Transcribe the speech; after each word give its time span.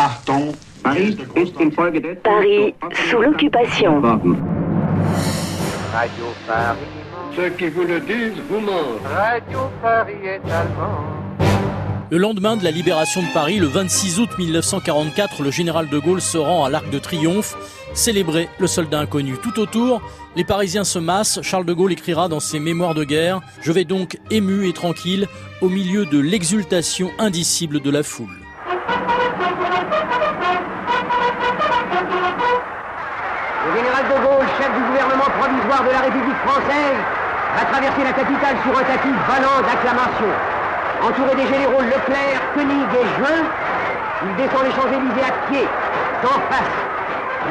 Achtung, 0.00 0.54
Paris 0.84 1.16
ist 1.34 1.60
infolgedessen 1.60 2.22
Paris 2.22 2.72
sous 3.10 3.20
l'occupation. 3.20 4.00
Radio 5.92 6.26
Paris, 6.46 6.78
ceux 7.34 7.48
qui 7.48 7.68
vous 7.68 7.82
le 7.82 7.98
disent 7.98 8.40
vous 8.48 8.60
mentent. 8.60 9.02
Radio 9.12 9.58
Paris 9.82 10.12
est 10.22 10.48
allemand. 10.52 11.02
Le 12.12 12.16
lendemain 12.16 12.56
de 12.56 12.62
la 12.62 12.70
libération 12.70 13.22
de 13.22 13.26
Paris, 13.34 13.58
le 13.58 13.66
26 13.66 14.20
août 14.20 14.30
1944, 14.38 15.42
le 15.42 15.50
général 15.50 15.88
de 15.88 15.98
Gaulle 15.98 16.20
se 16.20 16.38
rend 16.38 16.64
à 16.64 16.70
l'Arc 16.70 16.88
de 16.90 17.00
Triomphe, 17.00 17.56
célébrer 17.92 18.48
le 18.60 18.68
soldat 18.68 19.00
inconnu. 19.00 19.34
Tout 19.42 19.58
autour, 19.58 20.00
les 20.36 20.44
Parisiens 20.44 20.84
se 20.84 21.00
massent. 21.00 21.42
Charles 21.42 21.66
de 21.66 21.72
Gaulle 21.72 21.90
écrira 21.90 22.28
dans 22.28 22.38
ses 22.38 22.60
mémoires 22.60 22.94
de 22.94 23.02
guerre 23.02 23.40
Je 23.62 23.72
vais 23.72 23.84
donc 23.84 24.20
ému 24.30 24.68
et 24.68 24.72
tranquille 24.72 25.26
au 25.60 25.68
milieu 25.68 26.06
de 26.06 26.20
l'exultation 26.20 27.10
indicible 27.18 27.80
de 27.80 27.90
la 27.90 28.04
foule. 28.04 28.47
De 33.98 34.14
Gaulle, 34.14 34.46
chef 34.56 34.72
du 34.74 34.80
gouvernement 34.80 35.28
provisoire 35.40 35.82
de 35.82 35.90
la 35.90 35.98
République 35.98 36.38
française, 36.46 37.02
va 37.56 37.64
traverser 37.64 38.04
la 38.04 38.12
capitale 38.12 38.56
sur 38.62 38.78
un 38.78 38.84
tapis 38.84 39.12
valant 39.26 39.60
d'acclamations. 39.66 40.36
Entouré 41.02 41.34
des 41.34 41.48
généraux 41.48 41.82
Leclerc, 41.82 42.40
Koenig 42.54 42.86
et 42.94 43.06
Juin, 43.18 43.42
il 44.24 44.36
descend 44.36 44.62
les 44.62 44.70
Champs-Élysées 44.70 45.26
à 45.26 45.32
pied, 45.50 45.68
sans 46.22 46.38
face, 46.46 46.78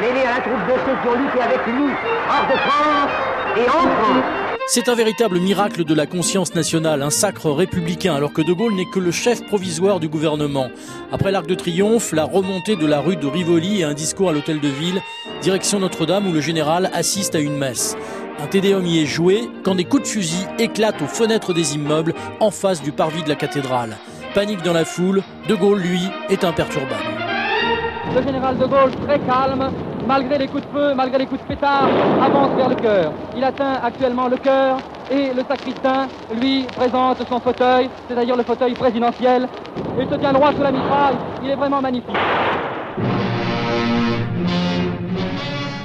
mêlé 0.00 0.24
à 0.24 0.36
la 0.36 0.40
troupe 0.40 0.64
de 0.64 0.72
ceux 0.86 0.96
qui 1.02 1.08
ont 1.08 1.20
lutté 1.20 1.42
avec 1.42 1.66
lui, 1.66 1.92
hors 2.30 2.46
de 2.46 2.56
France 2.56 3.12
et 3.54 3.68
en 3.68 3.84
France. 4.00 4.47
C'est 4.70 4.90
un 4.90 4.94
véritable 4.94 5.40
miracle 5.40 5.82
de 5.82 5.94
la 5.94 6.04
conscience 6.04 6.54
nationale, 6.54 7.00
un 7.00 7.08
sacre 7.08 7.50
républicain, 7.50 8.14
alors 8.14 8.34
que 8.34 8.42
De 8.42 8.52
Gaulle 8.52 8.74
n'est 8.74 8.84
que 8.84 8.98
le 8.98 9.10
chef 9.10 9.42
provisoire 9.46 9.98
du 9.98 10.10
gouvernement. 10.10 10.68
Après 11.10 11.32
l'Arc 11.32 11.46
de 11.46 11.54
Triomphe, 11.54 12.12
la 12.12 12.26
remontée 12.26 12.76
de 12.76 12.84
la 12.84 13.00
rue 13.00 13.16
de 13.16 13.26
Rivoli 13.26 13.80
et 13.80 13.84
un 13.84 13.94
discours 13.94 14.28
à 14.28 14.32
l'hôtel 14.34 14.60
de 14.60 14.68
ville, 14.68 15.00
direction 15.40 15.80
Notre-Dame 15.80 16.26
où 16.26 16.32
le 16.34 16.42
général 16.42 16.90
assiste 16.92 17.34
à 17.34 17.38
une 17.38 17.56
messe. 17.56 17.96
Un 18.38 18.46
tédéum 18.46 18.84
y 18.84 19.00
est 19.00 19.06
joué 19.06 19.48
quand 19.62 19.74
des 19.74 19.84
coups 19.84 20.02
de 20.02 20.08
fusil 20.08 20.44
éclatent 20.58 21.00
aux 21.00 21.06
fenêtres 21.06 21.54
des 21.54 21.74
immeubles 21.74 22.12
en 22.38 22.50
face 22.50 22.82
du 22.82 22.92
parvis 22.92 23.22
de 23.22 23.30
la 23.30 23.36
cathédrale. 23.36 23.96
Panique 24.34 24.62
dans 24.62 24.74
la 24.74 24.84
foule, 24.84 25.22
De 25.48 25.54
Gaulle, 25.54 25.80
lui, 25.80 26.02
est 26.28 26.44
imperturbable. 26.44 26.92
Le 28.14 28.22
général 28.22 28.58
de 28.58 28.66
Gaulle, 28.66 28.94
très 29.06 29.18
calme, 29.20 29.72
malgré 30.08 30.38
les 30.38 30.48
coups 30.48 30.64
de 30.64 30.78
feu, 30.78 30.94
malgré 30.94 31.18
les 31.18 31.26
coups 31.26 31.42
de 31.42 31.46
pétard, 31.46 31.86
avance 32.20 32.50
vers 32.56 32.68
le 32.70 32.74
cœur. 32.76 33.12
Il 33.36 33.44
atteint 33.44 33.74
actuellement 33.84 34.26
le 34.26 34.38
cœur 34.38 34.78
et 35.10 35.34
le 35.34 35.44
sacristain 35.46 36.08
lui 36.40 36.64
présente 36.74 37.18
son 37.28 37.38
fauteuil, 37.38 37.90
c'est-à-dire 38.08 38.36
le 38.36 38.42
fauteuil 38.42 38.72
présidentiel. 38.74 39.46
Il 40.00 40.08
se 40.08 40.14
tient 40.14 40.32
droit 40.32 40.52
sous 40.52 40.62
la 40.62 40.72
mitraille, 40.72 41.16
il 41.44 41.50
est 41.50 41.56
vraiment 41.56 41.82
magnifique. 41.82 42.16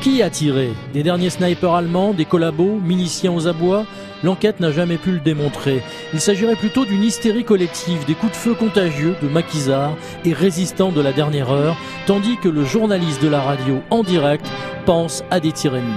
Qui 0.03 0.21
a 0.21 0.29
tiré 0.29 0.73
Des 0.91 1.01
derniers 1.01 1.29
snipers 1.29 1.75
allemands, 1.75 2.13
des 2.13 2.25
collabos, 2.25 2.77
miliciens 2.83 3.31
aux 3.31 3.47
abois 3.47 3.85
L'enquête 4.21 4.59
n'a 4.59 4.69
jamais 4.69 4.97
pu 4.97 5.11
le 5.11 5.19
démontrer. 5.21 5.81
Il 6.13 6.19
s'agirait 6.19 6.57
plutôt 6.57 6.83
d'une 6.83 7.05
hystérie 7.05 7.45
collective, 7.45 8.05
des 8.05 8.13
coups 8.13 8.33
de 8.33 8.37
feu 8.37 8.53
contagieux 8.53 9.15
de 9.21 9.29
maquisards 9.29 9.95
et 10.25 10.33
résistants 10.33 10.91
de 10.91 10.99
la 10.99 11.13
dernière 11.13 11.51
heure, 11.51 11.77
tandis 12.05 12.35
que 12.35 12.49
le 12.49 12.65
journaliste 12.65 13.23
de 13.23 13.29
la 13.29 13.39
radio 13.39 13.81
en 13.91 14.03
direct 14.03 14.45
pense 14.85 15.23
à 15.31 15.39
des 15.39 15.53
tirs 15.53 15.75
ennemis. 15.75 15.93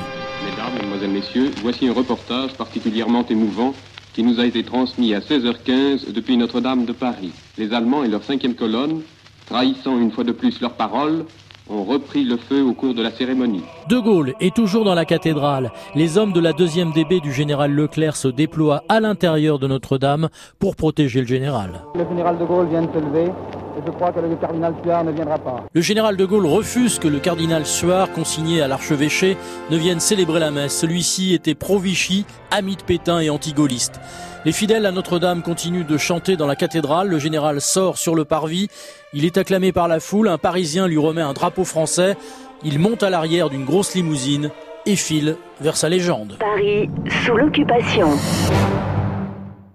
Mesdames, 0.48 0.72
Mesdemoiselles, 0.74 1.10
Messieurs, 1.10 1.50
voici 1.60 1.88
un 1.88 1.92
reportage 1.92 2.52
particulièrement 2.52 3.26
émouvant 3.28 3.74
qui 4.14 4.22
nous 4.22 4.38
a 4.38 4.46
été 4.46 4.62
transmis 4.62 5.14
à 5.14 5.18
16h15 5.18 6.12
depuis 6.12 6.36
Notre-Dame 6.36 6.84
de 6.84 6.92
Paris. 6.92 7.32
Les 7.58 7.72
Allemands 7.72 8.04
et 8.04 8.08
leur 8.08 8.22
cinquième 8.22 8.54
colonne, 8.54 9.02
trahissant 9.46 9.98
une 9.98 10.12
fois 10.12 10.22
de 10.22 10.32
plus 10.32 10.60
leurs 10.60 10.74
paroles, 10.74 11.24
ont 11.68 11.84
repris 11.84 12.24
le 12.24 12.36
feu 12.36 12.62
au 12.62 12.72
cours 12.72 12.94
de 12.94 13.02
la 13.02 13.10
cérémonie. 13.10 13.62
De 13.88 13.98
Gaulle 13.98 14.34
est 14.40 14.54
toujours 14.54 14.84
dans 14.84 14.94
la 14.94 15.04
cathédrale. 15.04 15.72
Les 15.94 16.18
hommes 16.18 16.32
de 16.32 16.40
la 16.40 16.52
deuxième 16.52 16.92
DB 16.92 17.20
du 17.20 17.32
général 17.32 17.72
Leclerc 17.72 18.16
se 18.16 18.28
déploient 18.28 18.84
à 18.88 19.00
l'intérieur 19.00 19.58
de 19.58 19.66
Notre-Dame 19.66 20.28
pour 20.58 20.76
protéger 20.76 21.20
le 21.20 21.26
général. 21.26 21.82
Le 21.94 22.06
général 22.08 22.38
de 22.38 22.44
Gaulle 22.44 22.68
vient 22.68 22.82
de 22.82 22.92
se 22.92 22.98
lever 22.98 23.30
et 23.76 23.80
je 23.84 23.90
crois 23.90 24.12
que 24.12 24.20
le 24.20 24.34
cardinal 24.36 24.74
Suard 24.82 25.04
ne 25.04 25.12
viendra 25.12 25.38
pas. 25.38 25.64
Le 25.72 25.80
général 25.80 26.16
de 26.16 26.24
Gaulle 26.24 26.46
refuse 26.46 26.98
que 26.98 27.08
le 27.08 27.18
cardinal 27.18 27.66
Suard, 27.66 28.12
consigné 28.12 28.62
à 28.62 28.68
l'archevêché, 28.68 29.36
ne 29.70 29.76
vienne 29.76 30.00
célébrer 30.00 30.40
la 30.40 30.50
messe. 30.50 30.78
Celui-ci 30.78 31.34
était 31.34 31.54
pro-Vichy, 31.54 32.24
ami 32.50 32.76
de 32.76 32.82
Pétain 32.82 33.20
et 33.20 33.30
anti-gaulliste. 33.30 34.00
Les 34.44 34.52
fidèles 34.52 34.86
à 34.86 34.92
Notre-Dame 34.92 35.42
continuent 35.42 35.86
de 35.86 35.96
chanter 35.96 36.36
dans 36.36 36.46
la 36.46 36.56
cathédrale. 36.56 37.08
Le 37.08 37.18
général 37.18 37.60
sort 37.60 37.98
sur 37.98 38.14
le 38.14 38.24
parvis. 38.24 38.68
Il 39.12 39.24
est 39.24 39.38
acclamé 39.38 39.72
par 39.72 39.88
la 39.88 39.98
foule. 39.98 40.28
Un 40.28 40.38
Parisien 40.38 40.86
lui 40.86 40.98
remet 40.98 41.22
un 41.22 41.32
drapeau 41.32 41.64
français. 41.64 42.16
Il 42.62 42.78
monte 42.78 43.02
à 43.02 43.10
l'arrière 43.10 43.50
d'une 43.50 43.64
grosse 43.64 43.94
limousine 43.94 44.50
et 44.86 44.96
file 44.96 45.36
vers 45.60 45.76
sa 45.76 45.88
légende. 45.88 46.36
Paris 46.38 46.88
sous 47.24 47.36
l'occupation. 47.36 48.08